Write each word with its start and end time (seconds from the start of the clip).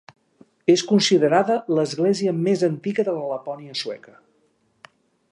És 0.75 0.83
considerada 0.91 1.57
l'església 1.79 2.33
més 2.47 2.63
antiga 2.69 3.05
de 3.09 3.13
la 3.17 3.27
Lapònia 3.33 3.77
sueca. 3.83 4.15